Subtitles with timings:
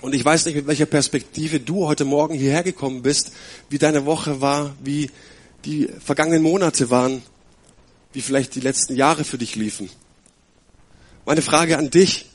[0.00, 3.32] Und ich weiß nicht, mit welcher Perspektive du heute Morgen hierher gekommen bist,
[3.68, 5.10] wie deine Woche war, wie
[5.64, 7.22] die vergangenen Monate waren,
[8.12, 9.90] wie vielleicht die letzten Jahre für dich liefen.
[11.26, 12.26] Meine Frage an dich,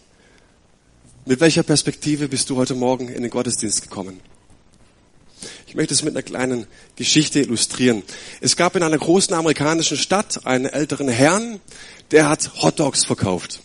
[1.26, 4.20] mit welcher Perspektive bist du heute Morgen in den Gottesdienst gekommen?
[5.68, 6.68] Ich möchte es mit einer kleinen
[6.98, 8.04] Geschichte illustrieren.
[8.42, 11.62] Es gab in einer großen amerikanischen Stadt einen älteren Herrn,
[12.12, 13.62] der hat Hotdogs verkauft.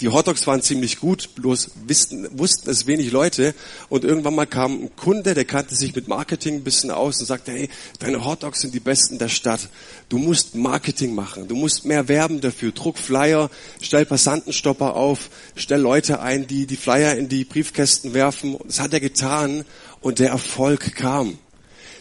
[0.00, 3.54] Die Hotdogs waren ziemlich gut, bloß wussten, wussten es wenig Leute.
[3.88, 7.26] Und irgendwann mal kam ein Kunde, der kannte sich mit Marketing ein bisschen aus und
[7.26, 7.68] sagte, hey,
[8.00, 9.68] deine Hotdogs sind die besten der Stadt.
[10.08, 11.46] Du musst Marketing machen.
[11.46, 12.72] Du musst mehr werben dafür.
[12.72, 18.58] Druck Flyer, stell Passantenstopper auf, stell Leute ein, die die Flyer in die Briefkästen werfen.
[18.66, 19.64] Das hat er getan
[20.00, 21.38] und der Erfolg kam.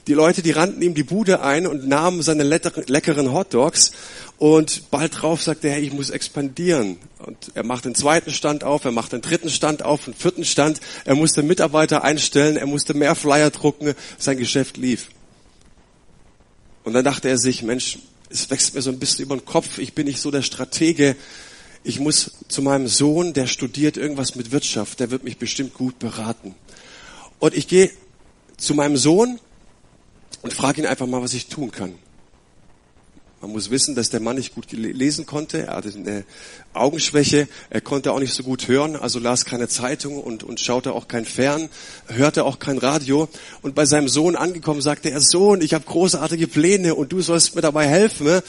[0.08, 3.94] Die Leute, die rannten ihm die Bude ein und nahmen seine leckeren Hotdogs
[4.38, 6.98] und bald drauf sagte er, ich muss expandieren.
[7.24, 10.44] Und er macht den zweiten Stand auf, er macht den dritten Stand auf, den vierten
[10.44, 10.82] Stand.
[11.06, 15.08] Er musste Mitarbeiter einstellen, er musste mehr Flyer drucken, sein Geschäft lief.
[16.84, 18.00] Und dann dachte er sich, Mensch,
[18.30, 21.16] es wächst mir so ein bisschen über den Kopf, ich bin nicht so der Stratege.
[21.86, 26.00] Ich muss zu meinem Sohn, der studiert irgendwas mit Wirtschaft, der wird mich bestimmt gut
[26.00, 26.56] beraten.
[27.40, 27.92] Und ich gehe
[28.58, 29.40] zu meinem Sohn
[30.42, 31.94] und frage ihn einfach mal, was ich tun kann.
[33.44, 35.68] Man muss wissen, dass der Mann nicht gut lesen konnte.
[35.68, 36.24] Er hatte eine
[36.72, 37.50] Augenschwäche.
[37.70, 41.10] Er konnte auch nicht so gut hören, also las keine Zeitung und, und schaute auch
[41.10, 41.68] kein Fern,
[42.08, 43.28] hörte auch kein Radio.
[43.62, 47.54] Und bei seinem Sohn angekommen sagte er, Sohn, ich habe großartige Pläne und du sollst
[47.54, 48.28] mir dabei helfen.
[48.28, 48.44] Ne?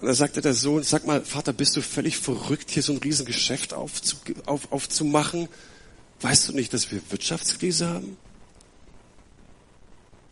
[0.00, 2.98] Und da sagte der Sohn, sag mal, Vater, bist du völlig verrückt, hier so ein
[2.98, 5.48] Riesengeschäft aufzu, auf, aufzumachen?
[6.20, 8.16] Weißt du nicht, dass wir Wirtschaftskrise haben?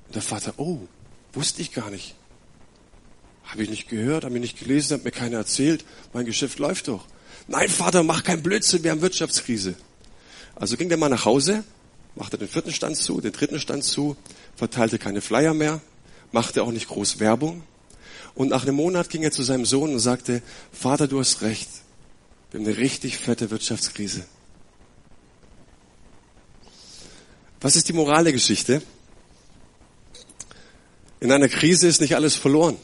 [0.07, 0.79] Und der Vater, oh,
[1.33, 2.15] wusste ich gar nicht.
[3.45, 5.85] Habe ich nicht gehört, habe ich nicht gelesen, hat mir keiner erzählt.
[6.13, 7.05] Mein Geschäft läuft doch.
[7.47, 9.75] Nein, Vater, mach keinen Blödsinn, wir haben Wirtschaftskrise.
[10.57, 11.65] Also ging der mal nach Hause,
[12.15, 14.17] machte den vierten Stand zu, den dritten Stand zu,
[14.57, 15.81] verteilte keine Flyer mehr,
[16.33, 17.63] machte auch nicht groß Werbung.
[18.35, 21.69] Und nach einem Monat ging er zu seinem Sohn und sagte, Vater, du hast recht.
[22.51, 24.25] Wir haben eine richtig fette Wirtschaftskrise.
[27.61, 28.83] Was ist die Moral der Geschichte?
[31.21, 32.77] In einer Krise ist nicht alles verloren.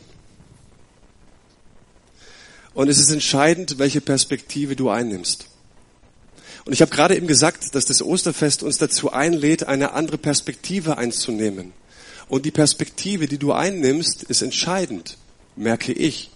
[2.74, 5.46] Und es ist entscheidend, welche Perspektive du einnimmst.
[6.64, 10.98] Und ich habe gerade eben gesagt, dass das Osterfest uns dazu einlädt, eine andere Perspektive
[10.98, 11.72] einzunehmen.
[12.28, 15.16] Und die Perspektive, die du einnimmst, ist entscheidend,
[15.56, 16.30] merke ich.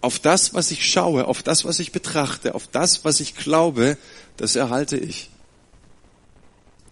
[0.00, 3.96] Auf das, was ich schaue, auf das, was ich betrachte, auf das, was ich glaube,
[4.36, 5.30] das erhalte ich.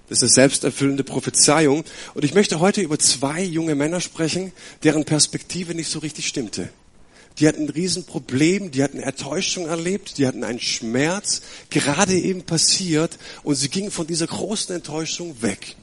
[0.09, 1.85] Das ist eine selbsterfüllende Prophezeiung.
[2.15, 6.69] Und ich möchte heute über zwei junge Männer sprechen, deren Perspektive nicht so richtig stimmte.
[7.39, 13.19] Die hatten ein Riesenproblem, die hatten Enttäuschung erlebt, die hatten einen Schmerz, gerade eben passiert,
[13.43, 15.77] und sie gingen von dieser großen Enttäuschung weg.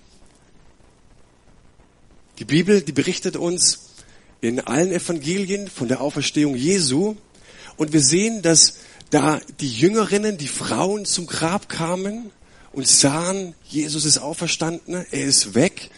[2.38, 3.90] Die Bibel, die berichtet uns
[4.42, 7.16] in allen Evangelien von der Auferstehung Jesu,
[7.78, 8.76] und wir sehen, dass
[9.10, 12.32] da die Jüngerinnen, die Frauen zum Grab kamen
[12.72, 15.90] und sahen, Jesus ist auferstanden, er ist weg.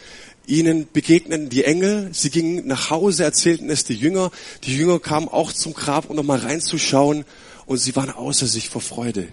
[0.48, 4.32] Ihnen begegneten die Engel, sie gingen nach Hause, erzählten es die Jünger.
[4.64, 7.26] Die Jünger kamen auch zum Grab, um nochmal reinzuschauen
[7.66, 9.28] und sie waren außer sich vor Freude.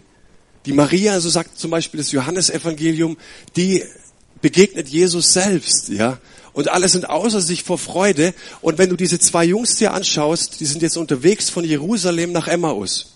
[0.67, 3.17] Die Maria, so sagt zum Beispiel das Johannesevangelium,
[3.57, 3.83] die
[4.41, 6.19] begegnet Jesus selbst, ja.
[6.53, 8.35] Und alle sind außer sich vor Freude.
[8.61, 12.49] Und wenn du diese zwei Jungs dir anschaust, die sind jetzt unterwegs von Jerusalem nach
[12.49, 13.15] Emmaus.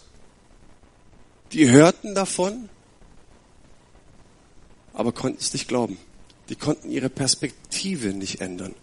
[1.53, 2.69] Die hörten davon,
[4.95, 5.99] aber konnten es nicht glauben.
[6.53, 8.75] Die konnten ihre Perspektive nicht ändern.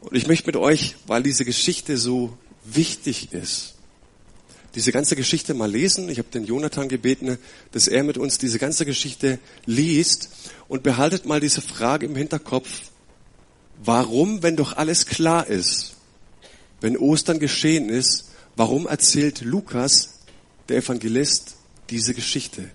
[0.00, 3.74] Und ich möchte mit euch, weil diese Geschichte so wichtig ist,
[4.74, 6.08] diese ganze Geschichte mal lesen.
[6.08, 7.36] Ich habe den Jonathan gebeten,
[7.72, 10.30] dass er mit uns diese ganze Geschichte liest
[10.68, 12.70] und behaltet mal diese Frage im Hinterkopf.
[13.84, 15.96] Warum, wenn doch alles klar ist,
[16.80, 20.20] wenn Ostern geschehen ist, warum erzählt Lukas,
[20.70, 21.56] der Evangelist,
[21.90, 22.70] diese Geschichte?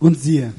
[0.00, 0.54] Und siehe,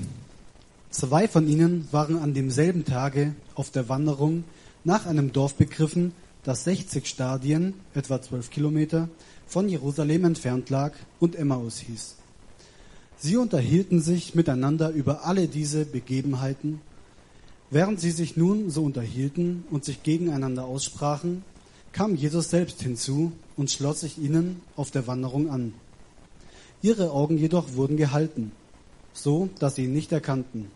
[0.91, 4.43] zwei von ihnen waren an demselben Tage auf der Wanderung
[4.83, 9.09] nach einem Dorf begriffen, das 60 Stadien, etwa 12 Kilometer,
[9.47, 12.17] von Jerusalem entfernt lag und Emmaus hieß.
[13.17, 16.79] Sie unterhielten sich miteinander über alle diese Begebenheiten.
[17.71, 21.43] Während sie sich nun so unterhielten und sich gegeneinander aussprachen,
[21.93, 25.73] kam Jesus selbst hinzu und schloss sich ihnen auf der Wanderung an.
[26.83, 28.51] Ihre Augen jedoch wurden gehalten
[29.13, 30.71] so dass sie ihn nicht erkannten.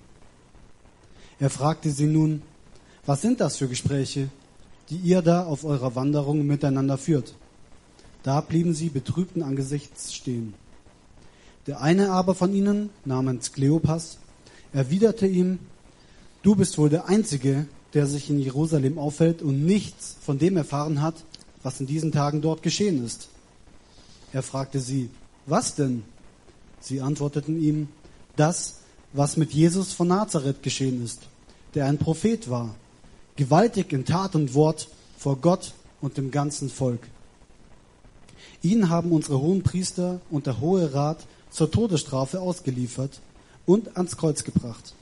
[1.39, 2.41] Er fragte sie nun,
[3.05, 4.29] was sind das für Gespräche
[4.89, 7.33] die ihr da auf eurer Wanderung miteinander führt.
[8.23, 10.53] Da blieben sie betrübten Angesichts stehen.
[11.67, 14.17] Der eine aber von ihnen, namens Kleopas,
[14.73, 15.59] erwiderte ihm,
[16.43, 21.01] du bist wohl der Einzige, der sich in Jerusalem aufhält und nichts von dem erfahren
[21.01, 21.15] hat,
[21.63, 23.29] was in diesen Tagen dort geschehen ist.
[24.33, 25.09] Er fragte sie,
[25.45, 26.03] was denn?
[26.79, 27.87] Sie antworteten ihm,
[28.35, 28.75] das,
[29.13, 31.21] was mit Jesus von Nazareth geschehen ist,
[31.73, 32.75] der ein Prophet war,
[33.35, 34.87] gewaltig in Tat und Wort
[35.17, 37.01] vor Gott und dem ganzen Volk.
[38.61, 43.19] Ihn haben unsere hohen Priester und der Hohe Rat zur Todesstrafe ausgeliefert
[43.65, 44.93] und ans Kreuz gebracht.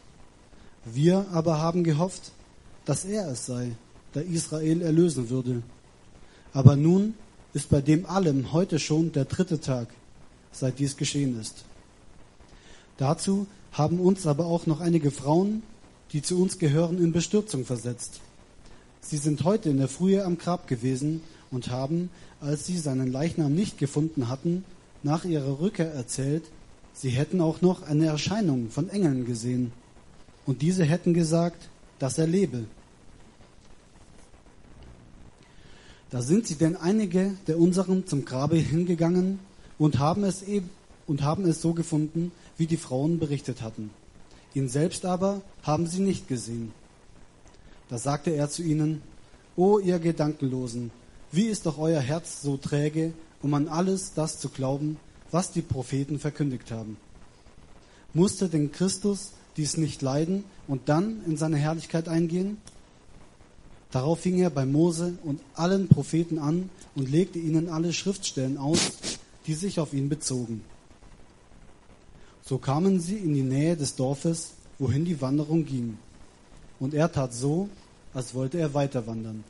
[0.85, 2.31] Wir aber haben gehofft,
[2.85, 3.71] dass er es sei,
[4.13, 5.63] der Israel erlösen würde.
[6.53, 7.15] Aber nun
[7.53, 9.87] ist bei dem allem heute schon der dritte Tag,
[10.51, 11.63] seit dies geschehen ist.
[12.97, 15.63] Dazu haben uns aber auch noch einige Frauen,
[16.11, 18.21] die zu uns gehören, in Bestürzung versetzt.
[19.01, 22.09] Sie sind heute in der Frühe am Grab gewesen und haben,
[22.39, 24.63] als sie seinen Leichnam nicht gefunden hatten,
[25.01, 26.43] nach ihrer Rückkehr erzählt,
[26.93, 29.73] sie hätten auch noch eine Erscheinung von Engeln gesehen.
[30.45, 31.69] Und diese hätten gesagt,
[31.99, 32.65] dass er lebe.
[36.09, 39.39] Da sind sie denn einige der unseren zum Grabe hingegangen
[39.79, 40.69] und haben es eben
[41.07, 43.89] und haben es so gefunden, wie die Frauen berichtet hatten.
[44.53, 46.71] Ihn selbst aber haben sie nicht gesehen.
[47.89, 49.01] Da sagte er zu ihnen,
[49.55, 50.91] O ihr Gedankenlosen,
[51.31, 54.97] wie ist doch euer Herz so träge, um an alles das zu glauben,
[55.31, 56.97] was die Propheten verkündigt haben?
[58.13, 62.57] Musste denn Christus dies nicht leiden und dann in seine Herrlichkeit eingehen?
[63.91, 68.93] Darauf fing er bei Mose und allen Propheten an und legte ihnen alle Schriftstellen aus,
[69.45, 70.63] die sich auf ihn bezogen.
[72.45, 75.97] So kamen sie in die Nähe des Dorfes, wohin die Wanderung ging.
[76.79, 77.69] Und er tat so,
[78.13, 79.43] als wollte er weiter wandern.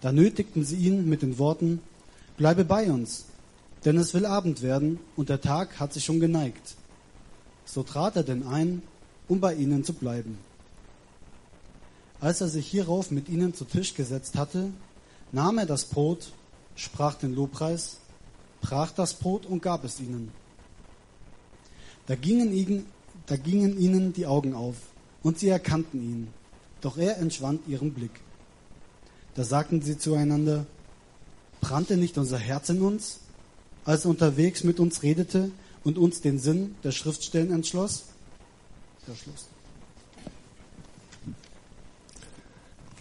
[0.00, 1.80] Da nötigten sie ihn mit den Worten,
[2.36, 3.24] Bleibe bei uns,
[3.86, 6.74] denn es will Abend werden und der Tag hat sich schon geneigt.
[7.64, 8.82] So trat er denn ein,
[9.26, 10.38] um bei ihnen zu bleiben.
[12.20, 14.70] Als er sich hierauf mit ihnen zu Tisch gesetzt hatte,
[15.32, 16.32] nahm er das Brot,
[16.74, 17.98] sprach den Lobpreis,
[18.60, 20.30] brach das Brot und gab es ihnen.
[22.06, 22.86] Da gingen, ihnen,
[23.26, 24.76] da gingen ihnen die Augen auf
[25.22, 26.28] und sie erkannten ihn,
[26.80, 28.20] doch er entschwand ihrem Blick.
[29.34, 30.66] Da sagten sie zueinander,
[31.60, 33.18] brannte nicht unser Herz in uns,
[33.84, 35.50] als er unterwegs mit uns redete
[35.84, 38.04] und uns den Sinn der Schriftstellen entschloss?
[39.06, 39.46] Schluss.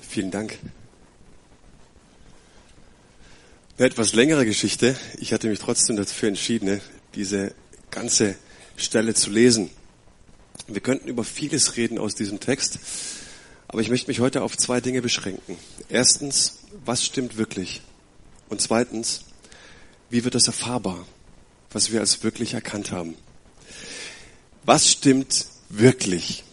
[0.02, 0.60] Vielen Dank.
[3.78, 4.96] Eine etwas längere Geschichte.
[5.18, 6.80] Ich hatte mich trotzdem dafür entschieden,
[7.16, 7.54] diese
[7.90, 8.36] ganze
[8.77, 9.69] Stelle zu lesen.
[10.68, 12.80] Wir könnten über vieles reden aus diesem Text,
[13.68, 15.57] aber ich möchte mich heute auf zwei Dinge beschränken.
[15.89, 17.81] Erstens, was stimmt wirklich?
[18.50, 19.22] Und zweitens,
[20.10, 21.06] wie wird das erfahrbar,
[21.72, 23.16] was wir als wirklich erkannt haben?
[24.63, 26.44] Was stimmt wirklich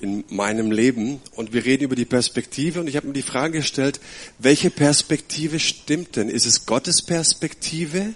[0.00, 1.20] in meinem Leben?
[1.34, 4.00] Und wir reden über die Perspektive und ich habe mir die Frage gestellt,
[4.38, 6.28] welche Perspektive stimmt denn?
[6.28, 8.14] Ist es Gottes Perspektive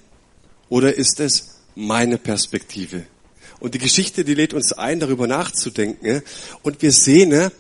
[0.68, 3.06] oder ist es meine Perspektive?
[3.62, 6.22] Und die Geschichte, die lädt uns ein, darüber nachzudenken.
[6.64, 7.52] Und wir sehen,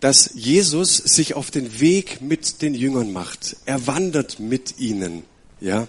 [0.00, 3.56] dass Jesus sich auf den Weg mit den Jüngern macht.
[3.66, 5.24] Er wandert mit ihnen,
[5.60, 5.86] ja.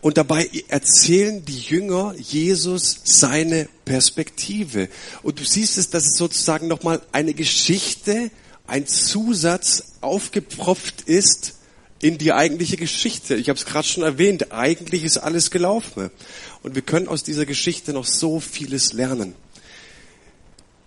[0.00, 4.88] Und dabei erzählen die Jünger Jesus seine Perspektive.
[5.22, 8.32] Und du siehst es, dass es sozusagen nochmal eine Geschichte,
[8.66, 11.54] ein Zusatz aufgepropft ist
[12.04, 13.34] in die eigentliche Geschichte.
[13.34, 16.10] Ich habe es gerade schon erwähnt, eigentlich ist alles gelaufen.
[16.62, 19.34] Und wir können aus dieser Geschichte noch so vieles lernen.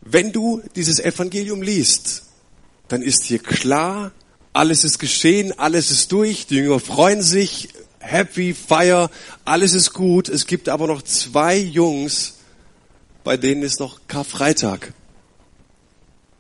[0.02, 2.22] Wenn du dieses Evangelium liest,
[2.88, 4.12] dann ist dir klar,
[4.54, 9.10] alles ist geschehen, alles ist durch, die Jünger freuen sich, happy, fire,
[9.44, 10.30] alles ist gut.
[10.30, 12.36] Es gibt aber noch zwei Jungs,
[13.24, 14.94] bei denen ist noch Karfreitag.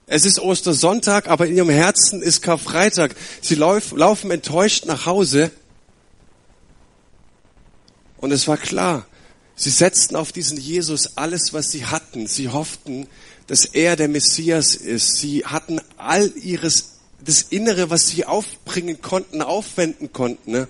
[0.07, 3.15] Es ist Ostersonntag, aber in ihrem Herzen ist Karfreitag.
[3.41, 5.51] Sie laufen enttäuscht nach Hause.
[8.17, 9.05] Und es war klar,
[9.59, 12.27] Sie setzten auf diesen Jesus alles, was sie hatten.
[12.27, 13.07] Sie hofften,
[13.47, 15.17] dass er der Messias ist.
[15.17, 16.96] Sie hatten all ihres,
[17.27, 20.51] das Innere, was sie aufbringen konnten, aufwenden konnten.
[20.51, 20.67] Ne?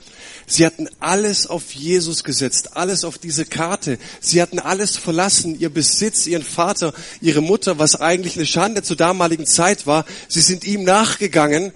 [0.47, 3.99] Sie hatten alles auf Jesus gesetzt, alles auf diese Karte.
[4.19, 8.97] Sie hatten alles verlassen, ihr Besitz, ihren Vater, ihre Mutter, was eigentlich eine Schande zur
[8.97, 10.03] damaligen Zeit war.
[10.27, 11.73] Sie sind ihm nachgegangen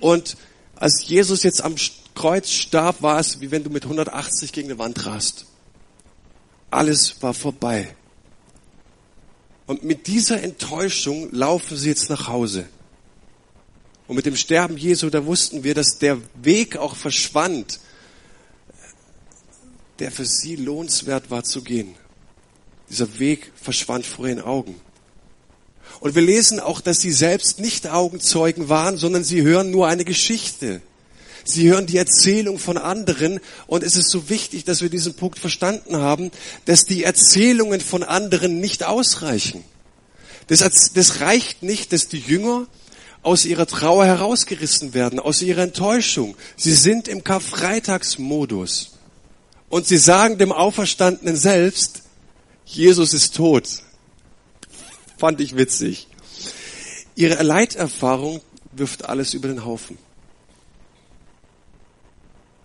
[0.00, 0.38] und
[0.76, 1.76] als Jesus jetzt am
[2.14, 5.44] Kreuz starb, war es, wie wenn du mit 180 gegen eine Wand rast.
[6.70, 7.94] Alles war vorbei.
[9.66, 12.66] Und mit dieser Enttäuschung laufen sie jetzt nach Hause.
[14.12, 17.80] Und mit dem Sterben Jesu, da wussten wir, dass der Weg auch verschwand,
[20.00, 21.94] der für sie lohnenswert war zu gehen.
[22.90, 24.78] Dieser Weg verschwand vor ihren Augen.
[26.00, 30.04] Und wir lesen auch, dass sie selbst nicht Augenzeugen waren, sondern sie hören nur eine
[30.04, 30.82] Geschichte.
[31.42, 35.38] Sie hören die Erzählung von anderen und es ist so wichtig, dass wir diesen Punkt
[35.38, 36.30] verstanden haben,
[36.66, 39.64] dass die Erzählungen von anderen nicht ausreichen.
[40.48, 42.66] Das, das reicht nicht, dass die Jünger
[43.22, 46.36] aus ihrer Trauer herausgerissen werden, aus ihrer Enttäuschung.
[46.56, 48.92] Sie sind im Karfreitagsmodus.
[49.68, 52.02] Und sie sagen dem Auferstandenen selbst,
[52.64, 53.68] Jesus ist tot.
[55.16, 56.08] Fand ich witzig.
[57.14, 58.40] Ihre Leiterfahrung
[58.72, 59.98] wirft alles über den Haufen.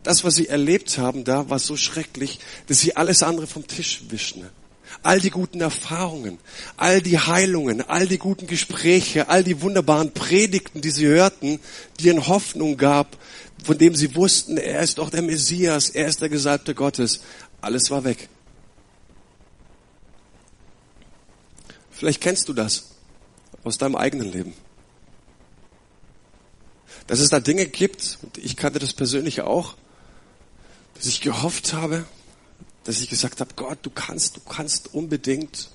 [0.03, 4.03] Das, was sie erlebt haben da, war so schrecklich, dass sie alles andere vom Tisch
[4.09, 4.49] wischen.
[5.07, 6.37] All die guten Erfahrungen,
[6.75, 11.61] all die Heilungen, all die guten Gespräche, all die wunderbaren Predigten, die sie hörten,
[11.97, 13.15] die ihnen Hoffnung gab,
[13.63, 17.21] von dem sie wussten, er ist doch der Messias, er ist der Gesalbte Gottes.
[17.61, 18.27] Alles war weg.
[21.89, 22.89] Vielleicht kennst du das
[23.63, 24.53] aus deinem eigenen Leben.
[27.07, 29.75] Dass es da Dinge gibt, und ich kannte das persönlich auch,
[30.95, 32.03] dass ich gehofft habe,
[32.87, 35.69] dass ich gesagt habe, Gott, du kannst, du kannst unbedingt.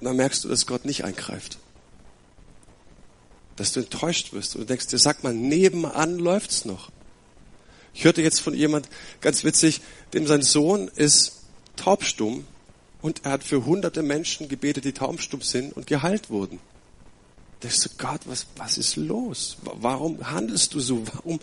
[0.00, 1.58] Und dann merkst du, dass Gott nicht eingreift.
[3.54, 6.90] Dass du enttäuscht wirst und du denkst dir, sag mal, nebenan läuft's noch.
[7.94, 8.88] Ich hörte jetzt von jemand,
[9.20, 9.80] ganz witzig,
[10.14, 11.42] dem sein Sohn ist
[11.76, 12.44] taubstumm
[13.00, 16.58] und er hat für hunderte Menschen gebetet, die taubstumm sind und geheilt wurden.
[17.60, 19.58] Da ist so, Gott, was, was ist los?
[19.62, 21.06] Warum handelst du so?
[21.06, 21.38] Warum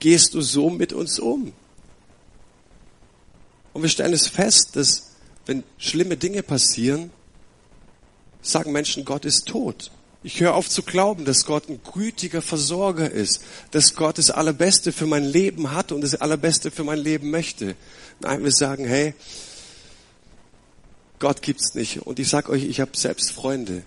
[0.00, 1.52] gehst du so mit uns um?
[3.72, 5.12] Und wir stellen es fest, dass
[5.46, 7.10] wenn schlimme Dinge passieren,
[8.42, 9.90] sagen Menschen, Gott ist tot.
[10.24, 14.92] Ich höre auf zu glauben, dass Gott ein gütiger Versorger ist, dass Gott das Allerbeste
[14.92, 17.74] für mein Leben hat und das Allerbeste für mein Leben möchte.
[18.20, 19.14] Nein, wir sagen, hey,
[21.18, 22.02] Gott gibt's nicht.
[22.02, 23.82] Und ich sag euch, ich habe selbst Freunde.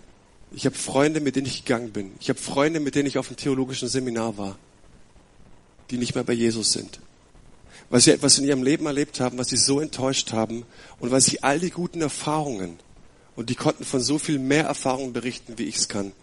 [0.52, 2.12] Ich habe Freunde, mit denen ich gegangen bin.
[2.20, 4.58] Ich habe Freunde, mit denen ich auf dem theologischen Seminar war,
[5.92, 7.00] die nicht mehr bei Jesus sind
[7.90, 10.66] weil sie etwas in ihrem Leben erlebt haben, was sie so enttäuscht haben
[11.00, 12.80] und weil sie all die guten Erfahrungen,
[13.36, 16.14] und die konnten von so viel mehr Erfahrungen berichten, wie ich es kann,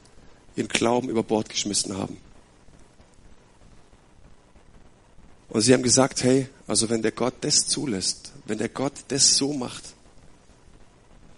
[0.56, 2.16] ihren Glauben über Bord geschmissen haben.
[5.50, 9.36] Und sie haben gesagt, hey, also wenn der Gott das zulässt, wenn der Gott das
[9.36, 9.94] so macht,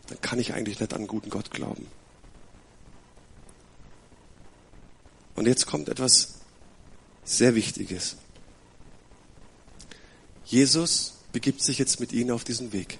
[0.06, 1.88] dann kann ich eigentlich nicht an einen guten Gott glauben.
[5.34, 6.34] Und jetzt kommt etwas
[7.24, 8.16] sehr Wichtiges.
[10.44, 12.98] Jesus begibt sich jetzt mit ihnen auf diesen Weg.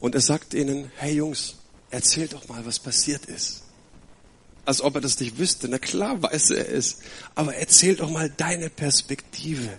[0.00, 1.56] Und er sagt ihnen, hey Jungs,
[1.90, 3.62] erzählt doch mal, was passiert ist.
[4.66, 5.68] Als ob er das nicht wüsste.
[5.68, 6.98] Na klar weiß er es.
[7.34, 9.78] Aber erzähl doch mal deine Perspektive.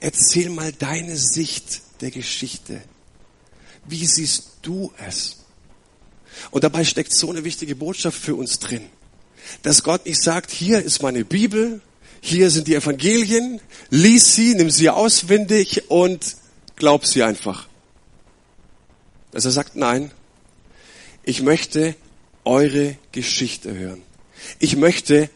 [0.00, 2.82] Erzähl mal deine Sicht der Geschichte.
[3.86, 5.38] Wie siehst du es?
[6.50, 8.88] Und dabei steckt so eine wichtige Botschaft für uns drin.
[9.62, 11.80] Dass Gott nicht sagt, hier ist meine Bibel,
[12.24, 13.60] hier sind die Evangelien,
[13.90, 16.36] lies sie, nimm sie auswendig und
[16.76, 17.66] glaub sie einfach.
[19.32, 20.12] Dass er sagt, nein,
[21.24, 21.96] ich möchte
[22.44, 24.02] eure Geschichte hören.
[24.60, 25.30] Ich möchte,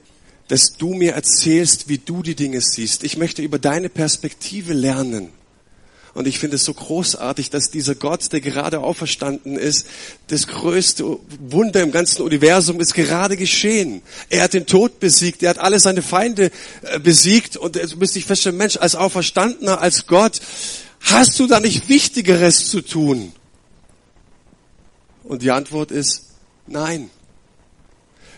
[0.46, 3.02] dass du mir erzählst, wie du die Dinge siehst.
[3.02, 5.30] Ich möchte über deine Perspektive lernen.
[6.16, 9.86] Und ich finde es so großartig, dass dieser Gott, der gerade auferstanden ist,
[10.28, 14.00] das größte Wunder im ganzen Universum ist gerade geschehen.
[14.30, 18.14] Er hat den Tod besiegt, er hat alle seine Feinde äh, besiegt und du bist
[18.14, 20.40] dich feststellen, Mensch, als Auferstandener, als Gott,
[21.00, 23.34] hast du da nicht Wichtigeres zu tun?
[25.22, 26.28] Und die Antwort ist
[26.66, 27.10] nein.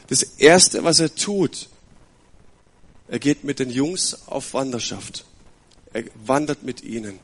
[0.09, 1.69] Das erste, was er tut,
[3.07, 5.25] er geht mit den Jungs auf Wanderschaft.
[5.93, 7.21] Er wandert mit ihnen.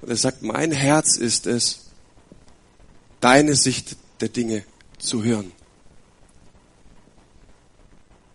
[0.00, 1.90] Und er sagt, mein Herz ist es,
[3.20, 4.64] deine Sicht der Dinge
[4.98, 5.52] zu hören.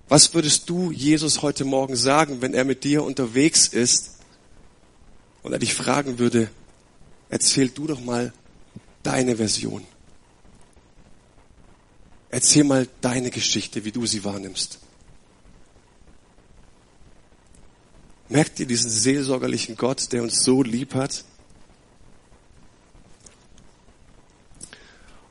[0.08, 4.20] Was würdest du Jesus heute Morgen sagen, wenn er mit dir unterwegs ist
[5.42, 6.50] und er dich fragen würde,
[7.30, 8.32] erzähl du doch mal
[9.02, 9.86] deine Version.
[12.30, 14.80] Erzähl mal deine Geschichte, wie du sie wahrnimmst.
[18.28, 21.24] Merkt ihr diesen seelsorgerlichen Gott, der uns so lieb hat?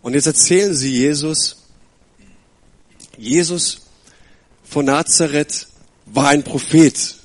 [0.05, 1.57] Und jetzt erzählen sie Jesus,
[3.17, 3.81] Jesus
[4.63, 5.67] von Nazareth
[6.05, 7.17] war ein Prophet.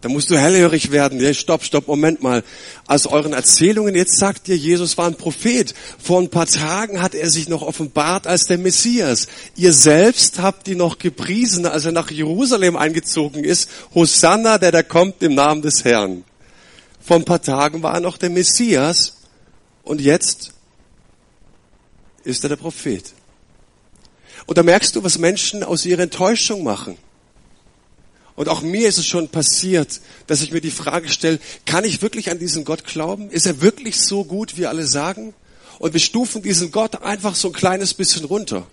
[0.00, 1.20] Da musst du hellhörig werden.
[1.20, 2.42] Ja, stopp, stopp, Moment mal.
[2.88, 5.72] Aus euren Erzählungen jetzt sagt ihr, Jesus war ein Prophet.
[6.02, 9.28] Vor ein paar Tagen hat er sich noch offenbart als der Messias.
[9.54, 13.70] Ihr selbst habt ihn noch gepriesen, als er nach Jerusalem eingezogen ist.
[13.94, 16.24] Hosanna, der da kommt im Namen des Herrn.
[17.00, 19.12] Vor ein paar Tagen war er noch der Messias.
[19.84, 20.55] Und jetzt
[22.26, 23.12] ist er der Prophet.
[24.46, 26.98] Und da merkst du, was Menschen aus ihrer Enttäuschung machen.
[28.36, 32.02] Und auch mir ist es schon passiert, dass ich mir die Frage stelle, kann ich
[32.02, 33.30] wirklich an diesen Gott glauben?
[33.30, 35.34] Ist er wirklich so gut, wie alle sagen?
[35.78, 38.66] Und wir stufen diesen Gott einfach so ein kleines bisschen runter.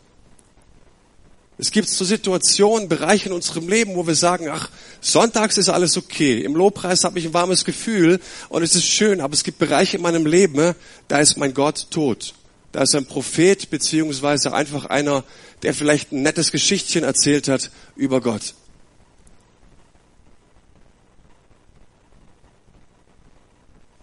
[1.58, 4.70] Es gibt so Situationen, Bereiche in unserem Leben, wo wir sagen, ach,
[5.00, 6.42] sonntags ist alles okay.
[6.42, 8.20] Im Lobpreis habe ich ein warmes Gefühl
[8.50, 10.76] und es ist schön, aber es gibt Bereiche in meinem Leben,
[11.08, 12.34] da ist mein Gott tot.
[12.74, 15.24] Da ist ein Prophet beziehungsweise einfach einer,
[15.62, 18.56] der vielleicht ein nettes Geschichtchen erzählt hat über Gott.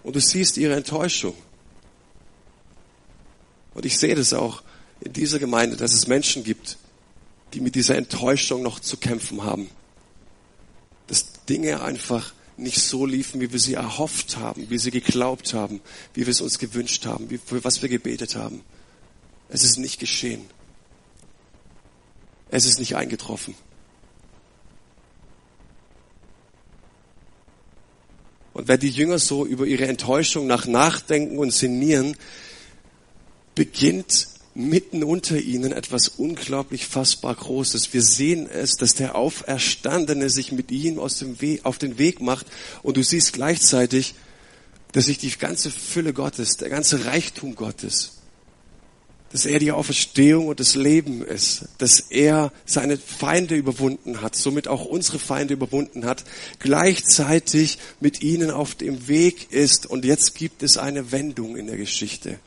[0.05, 1.35] Und du siehst ihre Enttäuschung.
[3.75, 4.62] Und ich sehe das auch
[5.00, 6.79] in dieser Gemeinde, dass es Menschen gibt,
[7.55, 9.69] die mit dieser Enttäuschung noch zu kämpfen haben.
[11.09, 15.81] Dass Dinge einfach nicht so liefen, wie wir sie erhofft haben, wie sie geglaubt haben,
[16.14, 18.62] wie wir es uns gewünscht haben, wie, für was wir gebetet haben.
[19.49, 20.45] Es ist nicht geschehen.
[22.50, 23.55] Es ist nicht eingetroffen.
[28.52, 32.17] Und wenn die Jünger so über ihre Enttäuschung nach nachdenken und sinnieren,
[33.55, 37.92] beginnt mitten unter ihnen etwas unglaublich fassbar Großes.
[37.92, 42.21] Wir sehen es, dass der Auferstandene sich mit ihnen aus dem Weg, auf den Weg
[42.21, 42.47] macht
[42.83, 44.14] und du siehst gleichzeitig,
[44.92, 48.19] dass sich die ganze Fülle Gottes, der ganze Reichtum Gottes,
[49.30, 54.66] dass er die Auferstehung und das Leben ist, dass er seine Feinde überwunden hat, somit
[54.66, 56.25] auch unsere Feinde überwunden hat,
[56.59, 61.76] gleichzeitig mit ihnen auf dem Weg ist und jetzt gibt es eine Wendung in der
[61.76, 62.40] Geschichte.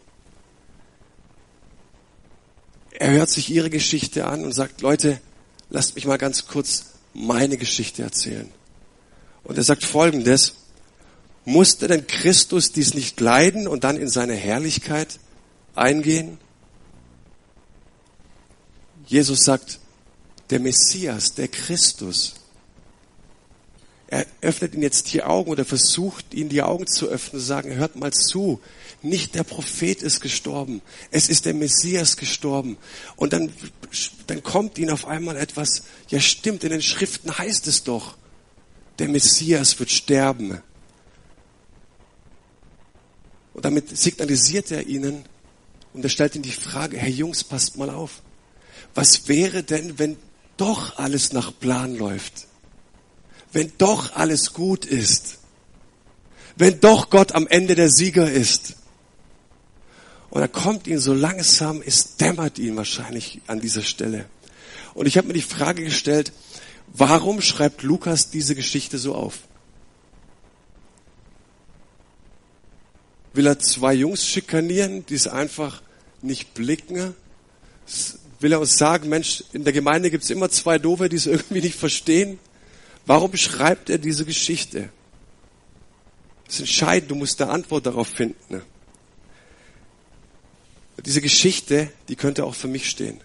[3.04, 5.20] Er hört sich ihre Geschichte an und sagt, Leute,
[5.70, 8.50] lasst mich mal ganz kurz meine Geschichte erzählen.
[9.44, 10.54] Und er sagt Folgendes,
[11.44, 15.20] musste denn Christus dies nicht leiden und dann in seine Herrlichkeit
[15.76, 16.38] eingehen?
[19.06, 19.80] Jesus sagt,
[20.50, 22.36] der Messias, der Christus,
[24.14, 27.76] er öffnet ihnen jetzt die Augen oder versucht ihnen die Augen zu öffnen und sagen,
[27.76, 28.62] hört mal zu,
[29.02, 32.78] nicht der Prophet ist gestorben, es ist der Messias gestorben.
[33.16, 33.52] Und dann,
[34.28, 38.16] dann kommt ihnen auf einmal etwas, ja stimmt, in den Schriften heißt es doch,
[39.00, 40.62] der Messias wird sterben.
[43.54, 45.26] Und damit signalisiert er ihnen
[45.94, 48.22] und er stellt ihnen die Frage, Herr Jungs, passt mal auf
[48.96, 50.18] was wäre denn, wenn
[50.58, 52.48] doch alles nach Plan läuft?
[53.54, 55.38] Wenn doch alles gut ist?
[56.56, 58.76] Wenn doch Gott am Ende der Sieger ist?
[60.32, 64.26] Und er kommt ihn so langsam, es dämmert ihn wahrscheinlich an dieser Stelle.
[64.96, 66.34] Und ich habe mir die Frage gestellt,
[66.92, 69.40] warum schreibt Lukas diese Geschichte so auf?
[73.34, 75.82] Will er zwei Jungs schikanieren, die es einfach
[76.24, 77.16] nicht blicken?
[78.40, 81.26] Will er uns sagen, Mensch, in der Gemeinde gibt es immer zwei Doofe, die es
[81.28, 82.40] irgendwie nicht verstehen?
[83.06, 84.90] Warum schreibt er diese Geschichte?
[86.46, 88.62] Das ist entscheidend, du musst eine Antwort darauf finden.
[91.06, 93.20] Diese Geschichte, die könnte auch für mich stehen.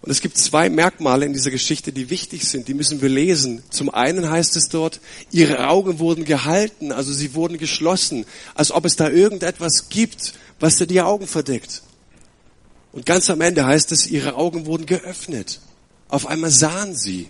[0.00, 3.62] Und es gibt zwei Merkmale in dieser Geschichte, die wichtig sind, die müssen wir lesen.
[3.70, 5.00] Zum einen heißt es dort,
[5.30, 8.26] ihre Augen wurden gehalten, also sie wurden geschlossen,
[8.56, 11.82] als ob es da irgendetwas gibt, was dir die Augen verdeckt.
[12.90, 15.60] Und ganz am Ende heißt es, ihre Augen wurden geöffnet.
[16.08, 17.28] Auf einmal sahen sie.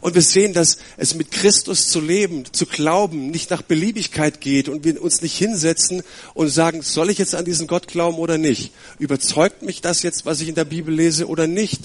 [0.00, 4.68] Und wir sehen, dass es mit Christus zu leben, zu glauben, nicht nach Beliebigkeit geht
[4.68, 8.38] und wir uns nicht hinsetzen und sagen, soll ich jetzt an diesen Gott glauben oder
[8.38, 8.72] nicht?
[8.98, 11.82] Überzeugt mich das jetzt, was ich in der Bibel lese oder nicht?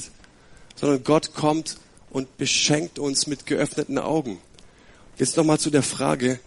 [0.76, 1.78] Sondern Gott kommt
[2.10, 4.40] und beschenkt uns mit geöffneten Augen.
[5.18, 6.40] Jetzt nochmal zu der Frage,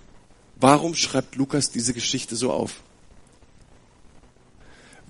[0.57, 2.83] warum schreibt Lukas diese Geschichte so auf?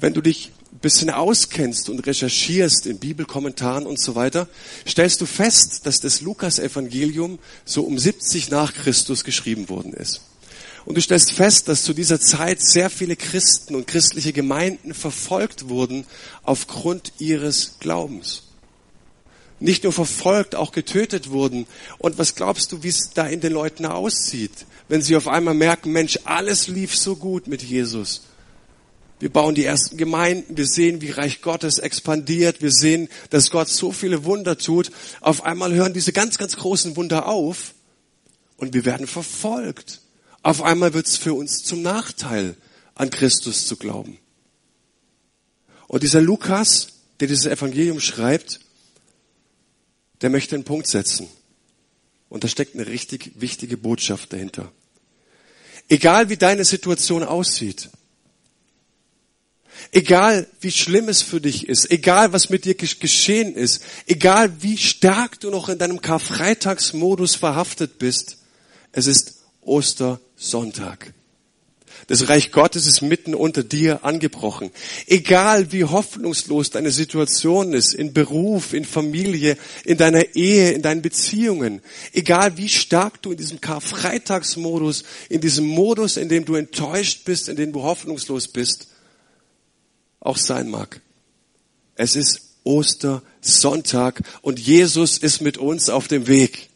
[0.01, 4.49] Wenn du dich bisschen auskennst und recherchierst in Bibelkommentaren und so weiter,
[4.87, 10.21] stellst du fest, dass das Lukas-Evangelium so um 70 nach Christus geschrieben worden ist.
[10.85, 15.69] Und du stellst fest, dass zu dieser Zeit sehr viele Christen und christliche Gemeinden verfolgt
[15.69, 16.07] wurden
[16.45, 18.45] aufgrund ihres Glaubens.
[19.61, 21.67] Nicht nur verfolgt, auch getötet wurden.
[21.99, 25.55] Und was glaubst du, wie es da in den Leuten aussieht, wenn sie auf einmal
[25.55, 28.23] merken, Mensch, alles lief so gut mit Jesus.
[29.21, 33.69] Wir bauen die ersten Gemeinden, wir sehen, wie Reich Gottes expandiert, wir sehen, dass Gott
[33.69, 34.93] so viele Wunder tut.
[35.21, 37.75] Auf einmal hören diese ganz, ganz großen Wunder auf
[38.57, 40.03] und wir werden verfolgt.
[40.43, 42.57] Auf einmal wird es für uns zum Nachteil,
[42.95, 44.19] an Christus zu glauben.
[45.89, 48.61] Und dieser Lukas, der dieses Evangelium schreibt,
[50.21, 51.29] der möchte einen Punkt setzen.
[52.29, 54.71] Und da steckt eine richtig wichtige Botschaft dahinter.
[55.89, 57.89] Egal wie deine Situation aussieht,
[59.93, 64.77] egal wie schlimm es für dich ist, egal was mit dir geschehen ist, egal wie
[64.77, 68.39] stark du noch in deinem Karfreitagsmodus verhaftet bist,
[68.93, 71.13] es ist Ostersonntag.
[72.07, 74.71] Das Reich Gottes ist mitten unter dir angebrochen.
[75.07, 81.03] Egal wie hoffnungslos deine Situation ist, in Beruf, in Familie, in deiner Ehe, in deinen
[81.03, 81.83] Beziehungen,
[82.15, 87.51] egal wie stark du in diesem Karfreitagsmodus, in diesem Modus, in dem du enttäuscht bist,
[87.51, 88.89] in dem du hoffnungslos bist,
[90.21, 91.01] auch sein mag.
[91.95, 96.69] Es ist Ostersonntag und Jesus ist mit uns auf dem Weg.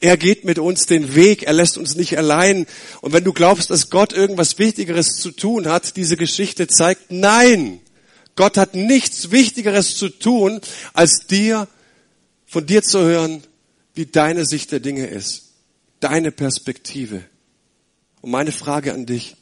[0.00, 2.66] Er geht mit uns den Weg, er lässt uns nicht allein.
[3.00, 7.80] Und wenn du glaubst, dass Gott irgendwas Wichtigeres zu tun hat, diese Geschichte zeigt, nein,
[8.36, 10.60] Gott hat nichts Wichtigeres zu tun,
[10.92, 11.68] als dir,
[12.46, 13.42] von dir zu hören,
[13.94, 15.52] wie deine Sicht der Dinge ist,
[16.00, 17.24] deine Perspektive.
[18.20, 19.36] Und meine Frage an dich,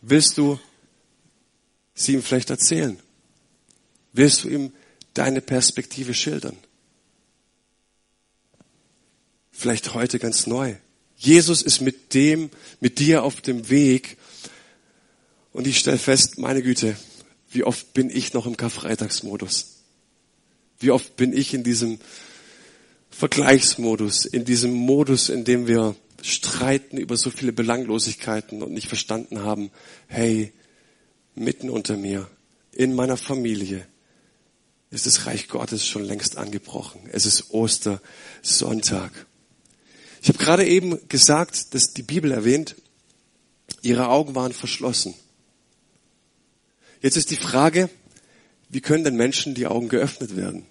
[0.00, 0.58] willst du
[2.04, 2.98] sie ihm vielleicht erzählen?
[4.12, 4.72] Willst du ihm
[5.14, 6.56] deine Perspektive schildern?
[9.60, 10.74] vielleicht heute ganz neu.
[11.16, 14.16] Jesus ist mit dem, mit dir auf dem Weg.
[15.52, 16.96] Und ich stelle fest, meine Güte,
[17.50, 19.82] wie oft bin ich noch im Karfreitagsmodus?
[20.78, 21.98] Wie oft bin ich in diesem
[23.10, 29.40] Vergleichsmodus, in diesem Modus, in dem wir streiten über so viele Belanglosigkeiten und nicht verstanden
[29.40, 29.70] haben,
[30.06, 30.52] hey,
[31.34, 32.28] mitten unter mir,
[32.72, 33.86] in meiner Familie,
[34.90, 37.00] ist das Reich Gottes schon längst angebrochen.
[37.12, 39.12] Es ist Ostersonntag.
[40.22, 42.76] Ich habe gerade eben gesagt, dass die Bibel erwähnt,
[43.82, 45.14] ihre Augen waren verschlossen.
[47.00, 47.88] Jetzt ist die Frage,
[48.68, 50.66] wie können denn Menschen die Augen geöffnet werden?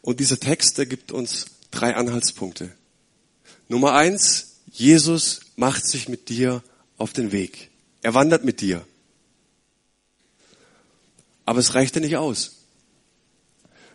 [0.00, 2.70] Und dieser Text, der gibt uns drei Anhaltspunkte.
[3.68, 6.62] Nummer eins, Jesus macht sich mit dir
[6.96, 7.70] auf den Weg.
[8.02, 8.86] Er wandert mit dir.
[11.46, 12.56] Aber es reicht ja nicht aus.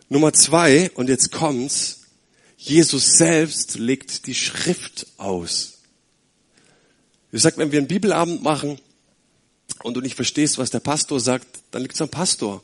[0.08, 2.00] Nummer zwei, und jetzt kommt's,
[2.56, 5.78] Jesus selbst legt die Schrift aus.
[7.30, 8.78] Wie gesagt, wenn wir einen Bibelabend machen
[9.82, 12.62] und du nicht verstehst, was der Pastor sagt, dann liegt es am Pastor.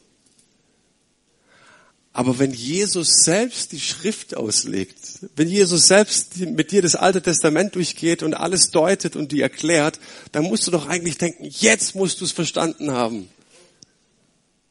[2.12, 7.74] Aber wenn Jesus selbst die Schrift auslegt, wenn Jesus selbst mit dir das Alte Testament
[7.74, 10.00] durchgeht und alles deutet und die erklärt,
[10.32, 13.28] dann musst du doch eigentlich denken, jetzt musst du es verstanden haben.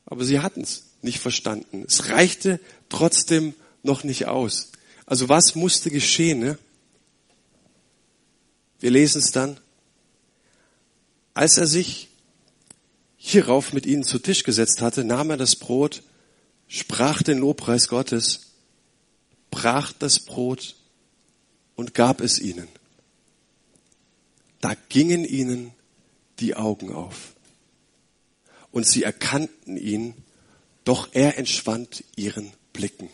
[0.08, 1.84] Aber sie hatten es nicht verstanden.
[1.86, 4.72] Es reichte trotzdem noch nicht aus.
[5.06, 6.39] Also was musste geschehen?
[6.39, 6.58] Ne?
[8.80, 9.60] Wir lesen es dann.
[11.34, 12.08] Als er sich
[13.17, 16.02] hierauf mit ihnen zu Tisch gesetzt hatte, nahm er das Brot,
[16.67, 18.54] sprach den Lobpreis Gottes,
[19.52, 20.76] brach das Brot
[21.76, 22.70] und gab es ihnen.
[24.62, 25.74] Da gingen ihnen
[26.39, 27.37] die Augen auf
[28.77, 30.13] und sie erkannten ihn,
[30.83, 33.09] doch er entschwand ihren Blicken.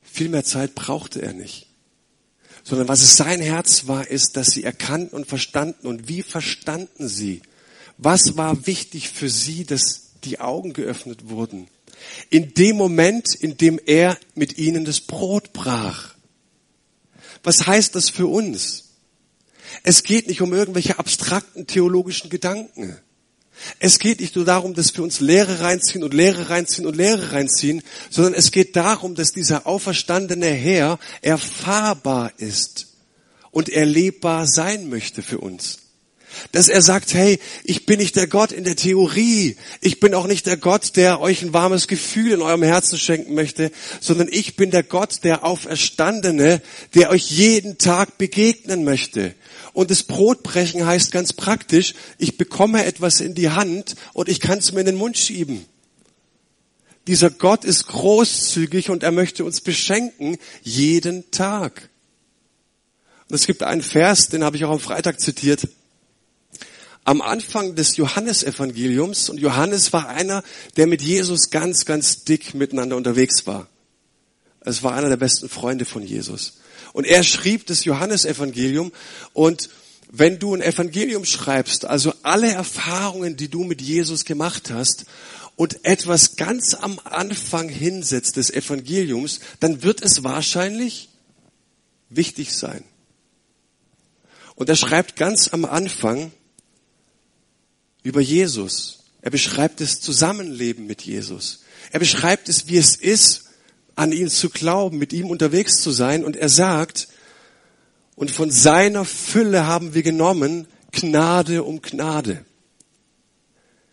[0.00, 1.66] Viel mehr Zeit brauchte er nicht.
[2.62, 5.88] Sondern was es sein Herz war, ist, dass sie erkannten und verstanden.
[5.88, 7.42] Und wie verstanden sie?
[7.96, 11.66] Was war wichtig für sie, dass die Augen geöffnet wurden?
[12.30, 16.14] In dem Moment, in dem er mit ihnen das Brot brach.
[17.42, 18.87] Was heißt das für uns?
[19.82, 22.96] Es geht nicht um irgendwelche abstrakten theologischen Gedanken.
[23.80, 27.32] Es geht nicht nur darum, dass wir uns Lehre reinziehen und Lehre reinziehen und Lehre
[27.32, 32.86] reinziehen, sondern es geht darum, dass dieser auferstandene Herr erfahrbar ist
[33.50, 35.78] und erlebbar sein möchte für uns.
[36.52, 39.56] Dass er sagt, hey, ich bin nicht der Gott in der Theorie.
[39.80, 43.34] Ich bin auch nicht der Gott, der euch ein warmes Gefühl in eurem Herzen schenken
[43.34, 46.60] möchte, sondern ich bin der Gott, der Auferstandene,
[46.94, 49.34] der euch jeden Tag begegnen möchte.
[49.78, 54.58] Und das Brotbrechen heißt ganz praktisch, ich bekomme etwas in die Hand und ich kann
[54.58, 55.66] es mir in den Mund schieben.
[57.06, 61.90] Dieser Gott ist großzügig und er möchte uns beschenken jeden Tag.
[63.28, 65.68] Und es gibt einen Vers, den habe ich auch am Freitag zitiert.
[67.04, 70.42] Am Anfang des Johannesevangeliums, und Johannes war einer,
[70.76, 73.68] der mit Jesus ganz, ganz dick miteinander unterwegs war.
[74.58, 76.54] Es war einer der besten Freunde von Jesus.
[76.92, 78.92] Und er schrieb das Johannesevangelium
[79.32, 79.70] und
[80.10, 85.04] wenn du ein Evangelium schreibst, also alle Erfahrungen, die du mit Jesus gemacht hast,
[85.58, 91.08] und etwas ganz am Anfang hinsetzt des Evangeliums, dann wird es wahrscheinlich
[92.10, 92.84] wichtig sein.
[94.54, 96.30] Und er schreibt ganz am Anfang
[98.04, 99.00] über Jesus.
[99.20, 101.64] Er beschreibt das Zusammenleben mit Jesus.
[101.90, 103.47] Er beschreibt es, wie es ist,
[103.98, 106.24] an ihn zu glauben, mit ihm unterwegs zu sein.
[106.24, 107.08] Und er sagt,
[108.14, 112.44] und von seiner Fülle haben wir genommen Gnade um Gnade.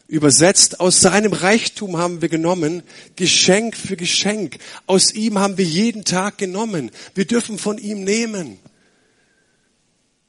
[0.07, 2.83] Übersetzt, aus seinem Reichtum haben wir genommen,
[3.15, 4.59] Geschenk für Geschenk.
[4.85, 6.91] Aus ihm haben wir jeden Tag genommen.
[7.15, 8.59] Wir dürfen von ihm nehmen.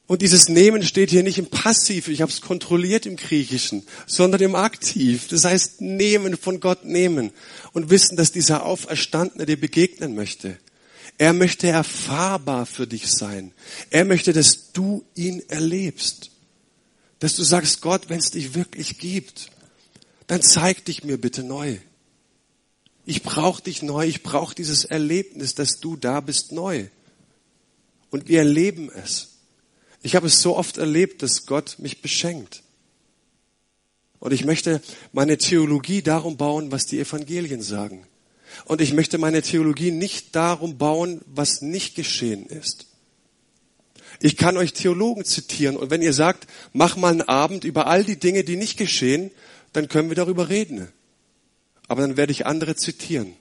[0.07, 4.41] Und dieses Nehmen steht hier nicht im Passiv, ich habe es kontrolliert im Griechischen, sondern
[4.41, 5.27] im Aktiv.
[5.27, 7.31] Das heißt, nehmen von Gott nehmen
[7.73, 10.57] und wissen, dass dieser Auferstandene dir begegnen möchte.
[11.17, 13.51] Er möchte erfahrbar für dich sein.
[13.89, 16.31] Er möchte, dass du ihn erlebst.
[17.19, 19.49] Dass du sagst, Gott, wenn es dich wirklich gibt,
[20.27, 21.77] dann zeig dich mir bitte neu.
[23.05, 26.87] Ich brauche dich neu, ich brauche dieses Erlebnis, dass du da bist neu.
[28.09, 29.36] Und wir erleben es.
[30.01, 32.63] Ich habe es so oft erlebt, dass Gott mich beschenkt.
[34.19, 34.81] Und ich möchte
[35.11, 38.07] meine Theologie darum bauen, was die Evangelien sagen.
[38.65, 42.87] Und ich möchte meine Theologie nicht darum bauen, was nicht geschehen ist.
[44.19, 48.03] Ich kann euch Theologen zitieren und wenn ihr sagt, mach mal einen Abend über all
[48.03, 49.29] die Dinge, die nicht geschehen,
[49.73, 50.87] dann können wir darüber reden.
[51.87, 53.33] Aber dann werde ich andere zitieren.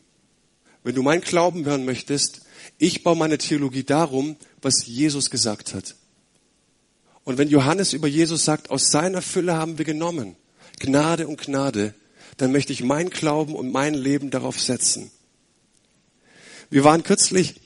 [0.82, 2.42] Wenn du meinen Glauben hören möchtest,
[2.78, 5.96] ich baue meine Theologie darum, was Jesus gesagt hat.
[7.26, 10.36] Und wenn Johannes über Jesus sagt, aus seiner Fülle haben wir genommen,
[10.78, 11.92] Gnade und Gnade,
[12.36, 15.10] dann möchte ich mein Glauben und mein Leben darauf setzen.
[16.70, 17.56] Wir waren kürzlich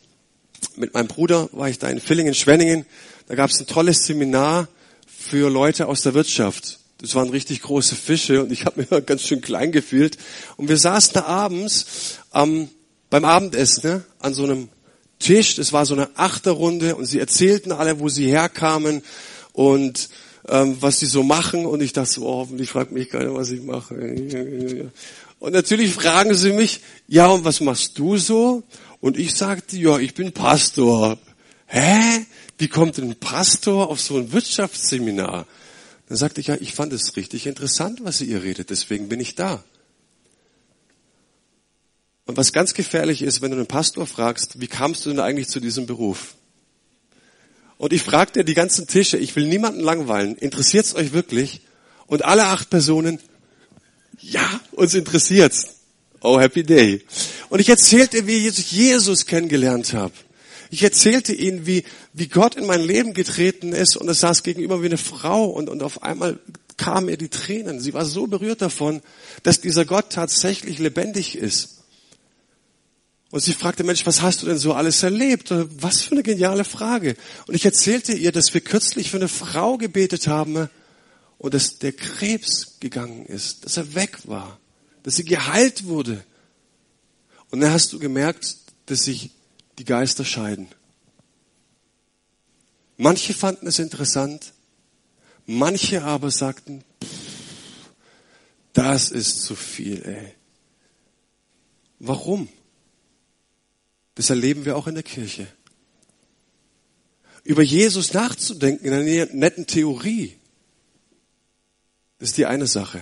[0.76, 2.86] mit meinem Bruder, war ich da in Villingen, Schwenningen,
[3.28, 4.66] da gab es ein tolles Seminar
[5.06, 6.78] für Leute aus der Wirtschaft.
[6.96, 10.16] Das waren richtig große Fische und ich habe mich ganz schön klein gefühlt.
[10.56, 12.70] Und wir saßen da abends ähm,
[13.10, 14.70] beim Abendessen ne, an so einem
[15.18, 15.56] Tisch.
[15.56, 19.02] Das war so eine Achterrunde und sie erzählten alle, wo sie herkamen
[19.60, 20.08] und
[20.48, 21.66] ähm, was sie so machen.
[21.66, 24.90] Und ich dachte, so, oh, hoffentlich fragt mich keiner, was ich mache.
[25.38, 28.62] Und natürlich fragen sie mich, ja, und was machst du so?
[29.00, 31.18] Und ich sagte, ja, ich bin Pastor.
[31.66, 32.24] Hä?
[32.56, 35.46] Wie kommt ein Pastor auf so ein Wirtschaftsseminar?
[36.08, 39.34] Dann sagte ich, ja, ich fand es richtig interessant, was ihr redet, deswegen bin ich
[39.34, 39.62] da.
[42.24, 45.48] Und was ganz gefährlich ist, wenn du einen Pastor fragst, wie kamst du denn eigentlich
[45.48, 46.34] zu diesem Beruf?
[47.80, 51.62] Und ich fragte die ganzen Tische, ich will niemanden langweilen, interessiert es euch wirklich?
[52.06, 53.18] Und alle acht Personen,
[54.20, 55.76] ja, uns interessiert's.
[56.20, 57.02] Oh, happy day.
[57.48, 60.12] Und ich erzählte, wie ich Jesus kennengelernt habe.
[60.68, 64.82] Ich erzählte ihnen, wie, wie Gott in mein Leben getreten ist und es saß gegenüber
[64.82, 66.38] wie eine Frau und, und auf einmal
[66.76, 67.80] kamen ihr die Tränen.
[67.80, 69.00] Sie war so berührt davon,
[69.42, 71.79] dass dieser Gott tatsächlich lebendig ist.
[73.30, 75.50] Und sie fragte, Mensch, was hast du denn so alles erlebt?
[75.50, 77.16] Was für eine geniale Frage.
[77.46, 80.68] Und ich erzählte ihr, dass wir kürzlich für eine Frau gebetet haben
[81.38, 84.58] und dass der Krebs gegangen ist, dass er weg war,
[85.04, 86.24] dass sie geheilt wurde.
[87.50, 89.30] Und dann hast du gemerkt, dass sich
[89.78, 90.68] die Geister scheiden.
[92.96, 94.52] Manche fanden es interessant,
[95.46, 96.84] manche aber sagten,
[98.72, 100.34] das ist zu viel, ey.
[101.98, 102.48] Warum?
[104.20, 105.46] Das erleben wir auch in der Kirche.
[107.42, 110.36] Über Jesus nachzudenken in einer netten Theorie,
[112.18, 113.00] ist die eine Sache.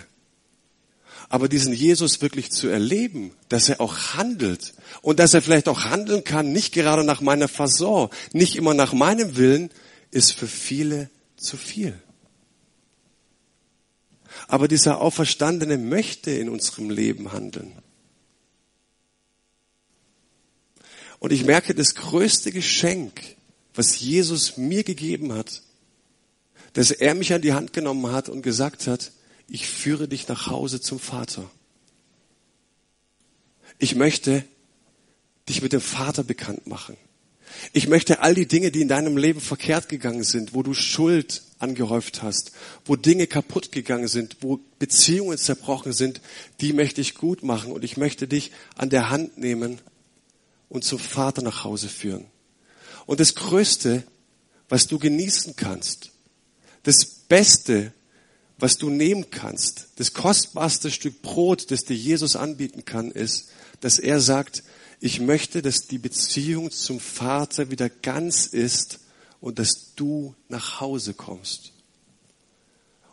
[1.28, 5.86] Aber diesen Jesus wirklich zu erleben, dass er auch handelt und dass er vielleicht auch
[5.86, 9.70] handeln kann, nicht gerade nach meiner Fasson, nicht immer nach meinem Willen,
[10.12, 12.00] ist für viele zu viel.
[14.46, 17.72] Aber dieser Auferstandene möchte in unserem Leben handeln.
[21.18, 23.20] Und ich merke, das größte Geschenk,
[23.74, 25.62] was Jesus mir gegeben hat,
[26.74, 29.12] dass er mich an die Hand genommen hat und gesagt hat,
[29.48, 31.50] ich führe dich nach Hause zum Vater.
[33.78, 34.44] Ich möchte
[35.48, 36.96] dich mit dem Vater bekannt machen.
[37.72, 41.42] Ich möchte all die Dinge, die in deinem Leben verkehrt gegangen sind, wo du Schuld
[41.58, 42.52] angehäuft hast,
[42.84, 46.20] wo Dinge kaputt gegangen sind, wo Beziehungen zerbrochen sind,
[46.60, 49.80] die möchte ich gut machen und ich möchte dich an der Hand nehmen
[50.68, 52.26] und zum Vater nach Hause führen.
[53.06, 54.04] Und das Größte,
[54.68, 56.10] was du genießen kannst,
[56.82, 57.92] das Beste,
[58.58, 63.48] was du nehmen kannst, das kostbarste Stück Brot, das dir Jesus anbieten kann, ist,
[63.80, 64.62] dass er sagt,
[65.00, 69.00] ich möchte, dass die Beziehung zum Vater wieder ganz ist
[69.40, 71.72] und dass du nach Hause kommst.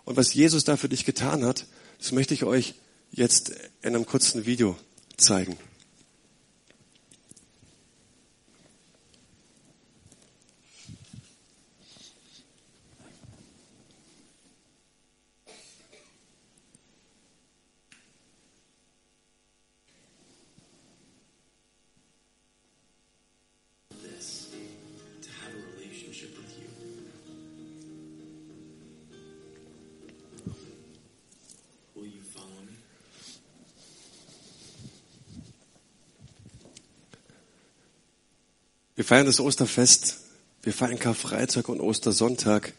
[0.04, 1.66] Und was Jesus da für dich getan hat,
[2.00, 2.76] das möchte ich euch
[3.12, 4.78] jetzt in einem kurzen Video
[5.18, 5.58] zeigen.
[39.06, 40.18] Wir feiern das Osterfest,
[40.64, 42.74] wir feiern Karfreitag und Ostersonntag.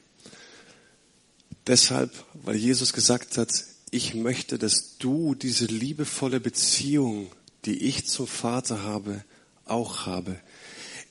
[1.68, 3.48] Deshalb, weil Jesus gesagt hat,
[3.92, 7.30] ich möchte, dass du diese liebevolle Beziehung,
[7.64, 9.24] die ich zum Vater habe,
[9.66, 10.34] auch habe.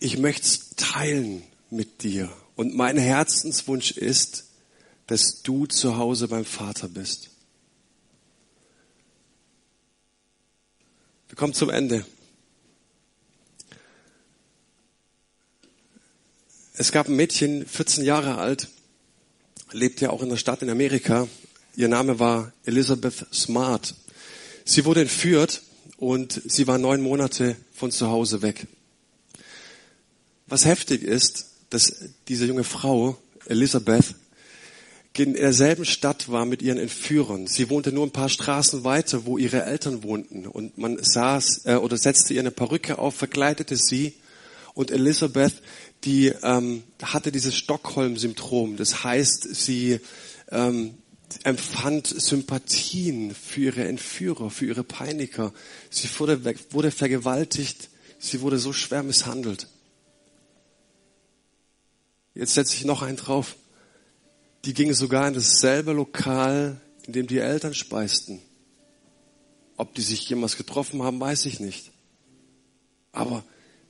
[0.02, 2.30] Ich möchte es teilen mit dir.
[2.58, 4.48] Und mein Herzenswunsch ist,
[5.08, 7.30] dass du zu Hause beim Vater bist.
[11.30, 12.06] Wir kommen zum Ende.
[16.78, 18.68] Es gab ein Mädchen, 14 Jahre alt,
[19.72, 21.30] lebt ja auch in der Stadt in Amerika.
[21.78, 23.96] Ihr Name war Elizabeth Smart.
[24.66, 25.62] Sie wurde entführt
[25.96, 28.68] und sie war neun Monate von zu Hause weg.
[30.48, 31.96] Was heftig ist, dass
[32.28, 34.14] diese junge Frau, Elizabeth,
[35.14, 37.48] in derselben Stadt war mit ihren Entführern.
[37.48, 40.46] Sie wohnte nur ein paar Straßen weiter, wo ihre Eltern wohnten.
[40.46, 44.16] Und man saß äh, oder setzte ihr eine Perücke auf, verkleidete sie.
[44.74, 45.54] Und Elizabeth
[46.06, 48.78] die ähm, hatte dieses Stockholm-Syndrom.
[48.78, 50.00] Das heißt, sie
[50.52, 50.98] ähm,
[51.44, 55.54] empfand Sympathien für ihre Entführer, für ihre Peiniger.
[55.90, 57.90] Sie wurde, wurde vergewaltigt,
[58.20, 59.68] sie wurde so schwer misshandelt.
[62.36, 63.56] Jetzt setze ich noch einen drauf.
[64.66, 68.42] Die ging sogar in dasselbe Lokal, in dem die Eltern speisten.
[69.78, 71.92] Ob die sich jemals getroffen haben, weiß ich nicht.
[73.12, 73.44] Aber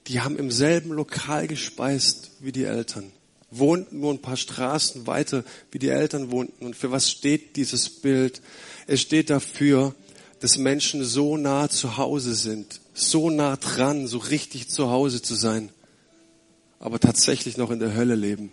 [0.08, 3.12] die haben im selben Lokal gespeist wie die Eltern,
[3.50, 6.66] wohnten nur ein paar Straßen weiter, wie die Eltern wohnten.
[6.66, 8.42] Und für was steht dieses Bild?
[8.88, 9.96] Es steht dafür,
[10.40, 15.34] dass Menschen so nah zu Hause sind, so nah dran, so richtig zu Hause zu
[15.34, 15.70] sein,
[16.80, 18.52] aber tatsächlich noch in der Hölle leben.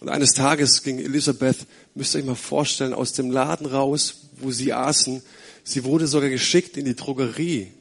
[0.00, 4.50] Und eines Tages ging Elisabeth, müsst ihr euch mal vorstellen, aus dem Laden raus, wo
[4.50, 5.22] sie aßen.
[5.64, 7.72] Sie wurde sogar geschickt in die Drogerie,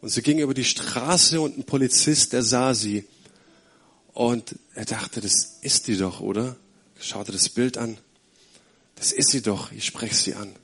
[0.00, 3.04] und sie ging über die Straße und ein Polizist, der sah sie.
[4.12, 6.56] Und er dachte, das ist die doch, oder?
[6.98, 7.98] Schaute das Bild an.
[8.94, 10.54] Das ist sie doch, ich spreche sie an.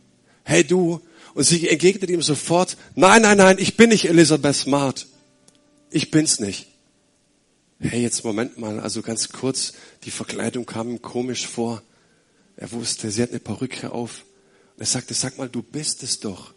[0.45, 1.01] Hey du!
[1.35, 5.07] Und sie entgegnete ihm sofort, nein, nein, nein, ich bin nicht Elisabeth Smart.
[5.90, 6.68] Ich bin's nicht.
[7.79, 9.73] Hey, jetzt Moment mal, also ganz kurz,
[10.05, 11.83] die Verkleidung kam ihm komisch vor.
[12.57, 14.25] Er wusste, sie hat eine Perücke auf.
[14.75, 16.55] Und er sagte, sag mal, du bist es doch.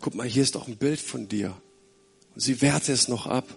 [0.00, 1.60] Guck mal, hier ist doch ein Bild von dir.
[2.40, 3.54] Sie wehrte es noch ab.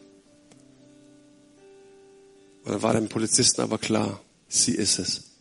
[2.65, 5.31] Und dann war dem Polizisten aber klar, sie ist es.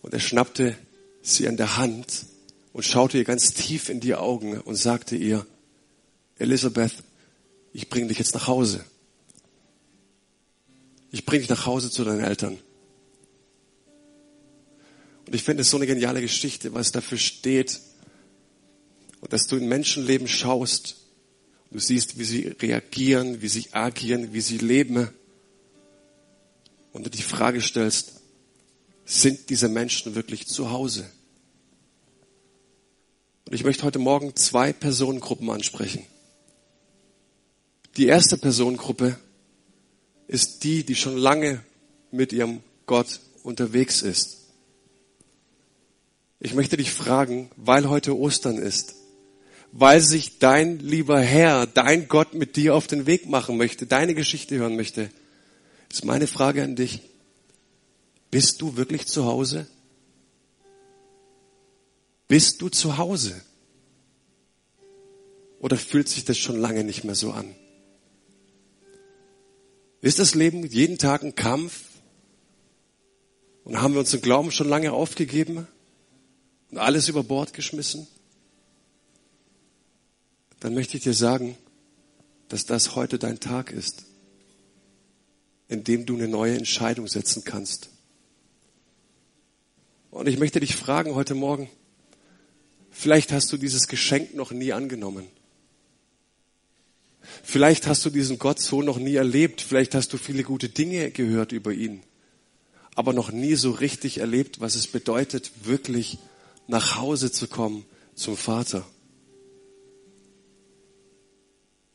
[0.00, 0.78] Und er schnappte
[1.22, 2.26] sie an der Hand
[2.72, 5.44] und schaute ihr ganz tief in die Augen und sagte ihr,
[6.38, 6.92] Elisabeth,
[7.72, 8.84] ich bringe dich jetzt nach Hause.
[11.10, 12.58] Ich bringe dich nach Hause zu deinen Eltern.
[15.26, 17.80] Und ich finde es so eine geniale Geschichte, was dafür steht.
[19.20, 21.00] Und dass du in Menschenleben schaust
[21.70, 25.08] Du siehst, wie sie reagieren, wie sie agieren, wie sie leben.
[26.92, 28.20] Und du die Frage stellst,
[29.04, 31.10] sind diese Menschen wirklich zu Hause?
[33.46, 36.04] Und ich möchte heute Morgen zwei Personengruppen ansprechen.
[37.96, 39.18] Die erste Personengruppe
[40.26, 41.62] ist die, die schon lange
[42.10, 44.38] mit ihrem Gott unterwegs ist.
[46.40, 48.94] Ich möchte dich fragen, weil heute Ostern ist,
[49.76, 54.14] weil sich dein lieber Herr, dein Gott mit dir auf den Weg machen möchte, deine
[54.14, 55.10] Geschichte hören möchte,
[55.90, 57.00] ist meine Frage an dich.
[58.30, 59.66] Bist du wirklich zu Hause?
[62.28, 63.42] Bist du zu Hause?
[65.58, 67.52] Oder fühlt sich das schon lange nicht mehr so an?
[70.02, 71.82] Ist das Leben jeden Tag ein Kampf?
[73.64, 75.66] Und haben wir unseren Glauben schon lange aufgegeben
[76.70, 78.06] und alles über Bord geschmissen?
[80.64, 81.58] Dann möchte ich dir sagen,
[82.48, 84.06] dass das heute dein Tag ist,
[85.68, 87.90] in dem du eine neue Entscheidung setzen kannst.
[90.10, 91.68] Und ich möchte dich fragen heute Morgen,
[92.90, 95.26] vielleicht hast du dieses Geschenk noch nie angenommen.
[97.42, 99.60] Vielleicht hast du diesen Gott so noch nie erlebt.
[99.60, 102.02] Vielleicht hast du viele gute Dinge gehört über ihn.
[102.94, 106.16] Aber noch nie so richtig erlebt, was es bedeutet, wirklich
[106.68, 107.84] nach Hause zu kommen
[108.14, 108.86] zum Vater.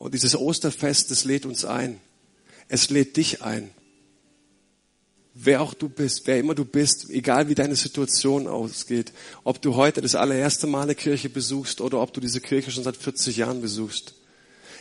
[0.00, 2.00] Und dieses Osterfest, das lädt uns ein.
[2.68, 3.70] Es lädt dich ein.
[5.34, 9.12] Wer auch du bist, wer immer du bist, egal wie deine Situation ausgeht,
[9.44, 12.82] ob du heute das allererste Mal eine Kirche besuchst oder ob du diese Kirche schon
[12.82, 14.14] seit 40 Jahren besuchst.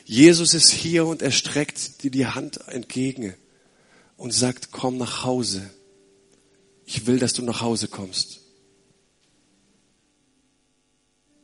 [0.06, 3.34] Jesus ist hier und er streckt dir die Hand entgegen
[4.16, 5.70] und sagt, komm nach Hause.
[6.86, 8.40] Ich will, dass du nach Hause kommst.